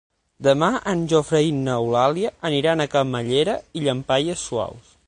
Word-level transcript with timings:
Demà 0.45 0.69
en 0.93 1.03
Jofre 1.11 1.41
i 1.47 1.51
n'Eulàlia 1.59 2.33
aniran 2.51 2.83
a 2.87 2.89
Camallera 2.95 3.59
i 3.83 3.87
Llampaies 3.87 4.51
Saus. 4.53 4.95